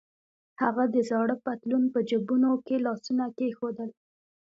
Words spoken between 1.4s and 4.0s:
پتلون په جبونو کې لاسونه کېښودل.